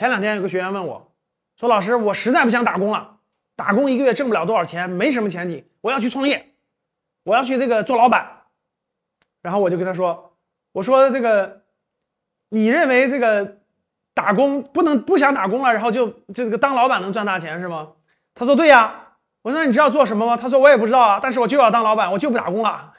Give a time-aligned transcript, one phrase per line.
[0.00, 1.12] 前两天有个学员问我，
[1.58, 3.18] 说老师，我实在不想打工了，
[3.54, 6.54] 打工一个月挣不了多少钱，没什么前景，我要去创业，
[7.22, 8.44] 我要去这个做老板。
[9.42, 10.38] 然后我就跟他说，
[10.72, 11.60] 我说这个，
[12.48, 13.58] 你认为这个
[14.14, 17.88] 打工不能不想打工了，然后就就这个当老板能赚大钱是吗？
[18.34, 19.08] 他说对呀。
[19.42, 20.34] 我说那你知道做什么吗？
[20.34, 22.94] 他说我也不知道啊，但是我就要当老板，我就不打工了。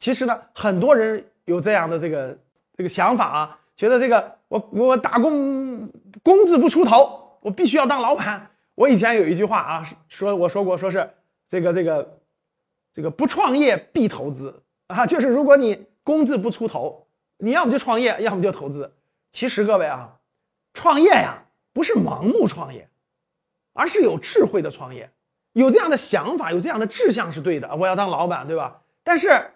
[0.00, 2.36] 其实呢，很多人有这样的这个
[2.76, 5.90] 这个想法啊，觉得这个我我打工
[6.22, 8.50] 工字不出头，我必须要当老板。
[8.74, 11.10] 我以前有一句话啊，说我说过，说是
[11.48, 12.18] 这个这个
[12.92, 17.06] 这个不创业必投资啊，就是如果你工字不出头，
[17.38, 18.92] 你要么就创业，要么就投资。
[19.30, 20.18] 其实各位啊，
[20.74, 22.86] 创业呀不是盲目创业，
[23.72, 25.10] 而是有智慧的创业。
[25.54, 27.74] 有这样的想法，有这样的志向是对的。
[27.76, 28.82] 我要当老板，对吧？
[29.02, 29.52] 但是，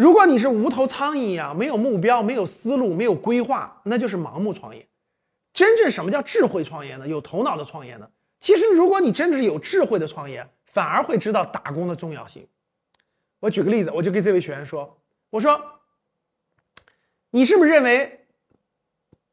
[0.00, 4.88] 如果你是无头苍蝇一样，没有目标、没有思路、没有规划，那就是盲目创业。
[5.52, 7.06] 真正什么叫智慧创业呢？
[7.06, 8.08] 有头脑的创业呢？
[8.38, 12.46] 其实，如果你真的是有智慧的创业，反而会知道打工的重要性。
[13.40, 15.60] 我举个例子，我就跟这位学员说：“我说，
[17.32, 18.24] 你是不是认为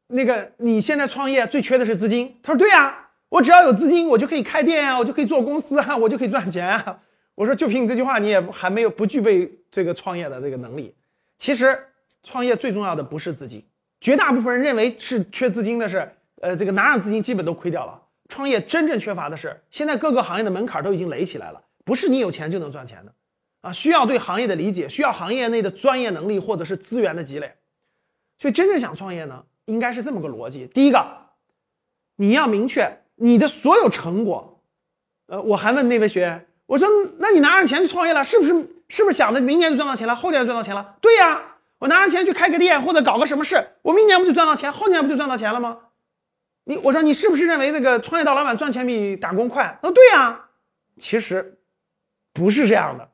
[0.08, 7.00] 那个你现在创业最缺的是资金？”他说：“对呀。”我只要有资金，我就可以开店啊，我就可以做公司啊，我就可以赚钱啊。
[7.38, 10.92] 我说，就凭你这句话，你也还没有不具备这个创业的这个能力。
[11.36, 11.78] 其实，
[12.24, 13.64] 创业最重要的不是资金，
[14.00, 18.02] 绝大部分人认为是缺资金的是，呃，这个拿上资金基本都亏掉了。
[18.28, 23.12] 创业真正缺乏的是，现在各个行业的门槛都已经垒起来了，不是你有钱就能赚钱的
[23.60, 27.52] 啊，需要对行业的理解，需要行业内的专业能力或者是资源的积累。
[28.36, 31.06] 所以，真正想创业呢，应该是这么个逻辑：第一个，
[32.16, 32.98] 你要明确。
[33.20, 34.60] 你的所有成果，
[35.26, 38.52] 呃，我还问那位学员，我说，那你拿上钱去创业了，是不是？
[38.90, 40.96] 是不是想着明年就赚到钱了，后年就赚到钱了？
[41.00, 41.42] 对呀，
[41.78, 45.78] 我拿上钱去开个店或者搞个什么事，我明年不就赚到钱，后年不就赚到钱了吗？
[46.64, 49.78] 你，我说你是不是认为这个创业大老板赚钱比打工快？
[49.82, 50.46] 他说对呀，
[50.98, 51.58] 其实
[52.32, 53.08] 不是这样的。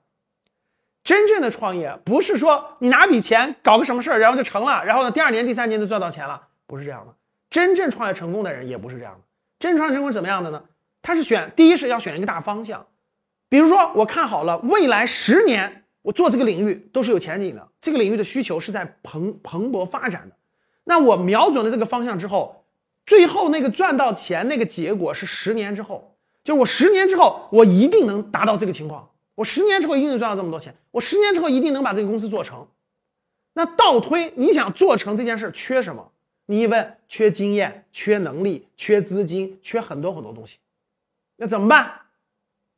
[1.05, 7.15] 真正的创业不是说你拿笔钱搞个什么事儿，然后就成了，然后呢，第二年、第三年就赚到钱了，不是这样的。
[7.51, 9.21] 真正创业成功的人也不是这样的。
[9.59, 10.63] 真正创业成功是怎么样的呢？
[11.03, 12.87] 他是选第一是要选一个大方向，
[13.55, 20.35] 比如说我看好了未来十年我做这个领域都是有前景的，这个领域的需求是在蓬蓬勃发展的。
[20.83, 22.65] 那我瞄准了这个方向之后，
[23.07, 32.67] 最后那个赚到钱那个结果是十年之后，就是我十年之后我一定能达到这个情况，我十年之后一定能赚到这么多钱，我十年之后一定能把这个公司做成。
[33.53, 36.11] 那倒推你想做成这件事缺什么？
[36.47, 40.59] 你一问，缺经验、缺能力、缺资金、缺很多很多东西，
[41.37, 42.01] 那怎么办？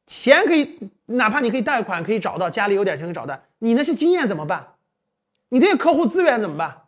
[0.07, 4.75] 钱可以，哪怕你可以贷款，可以找到家里有点钱可以找到，你那些经验怎么办？
[5.49, 6.83] 你这些客户资源怎么办？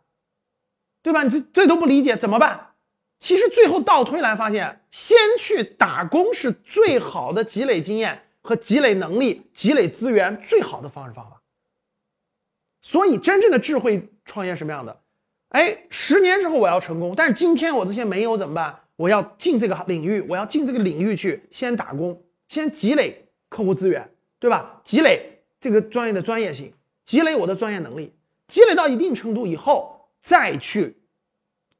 [1.01, 1.23] 对吧？
[1.23, 2.71] 你这这都不理解怎么办？
[3.19, 11.41] 其实最后倒推来发现，先去打工是最好的积累经验和积累能力、积累资源最好的方式方法。
[12.81, 15.01] 所以，真正的智慧创业什么样的？
[15.49, 18.79] 哎，十年之后我要成功，但是今天我这些没有怎么办？
[18.95, 24.81] 我要进这个领域，我要进这个领域去先打工，先积累客户资源，对吧？
[24.83, 26.73] 积累这个专业的专业性，
[27.05, 28.13] 积累我的专业能力，
[28.47, 30.97] 积累到一定程度以后再去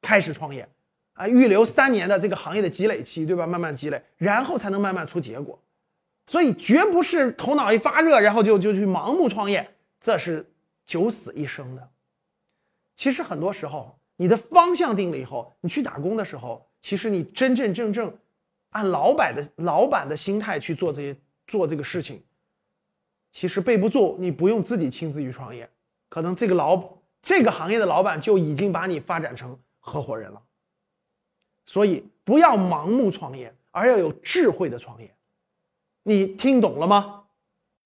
[0.01, 0.69] 开始创业，
[1.13, 3.45] 啊，预留三年的这个行业的积累期，对吧？
[3.45, 5.59] 慢慢积累，然后才能慢慢出结果。
[6.27, 10.45] 所以绝不是头脑一发热，然后就就去盲目创业，这是
[10.85, 11.89] 九死一生的。
[12.93, 18.15] 其实很多时候，你的方向定了以后，你去打工的时候，其实你真真正正
[18.69, 21.15] 按老板的老板的心态去做这些
[21.47, 22.23] 做这个事情，
[23.31, 25.69] 其实背不住，你不用自己亲自去创业，
[26.09, 26.81] 可能这个老
[27.21, 30.41] 这个行业的老板就已经把你发展成合伙人了。
[31.65, 35.15] 所以不要盲目创业，而要有智慧的创业。
[36.03, 37.25] 你听懂了吗？